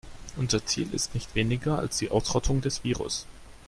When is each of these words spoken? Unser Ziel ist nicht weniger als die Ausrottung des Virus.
Unser 0.35 0.65
Ziel 0.65 0.95
ist 0.95 1.13
nicht 1.13 1.35
weniger 1.35 1.77
als 1.77 1.99
die 1.99 2.09
Ausrottung 2.09 2.61
des 2.61 2.83
Virus. 2.83 3.27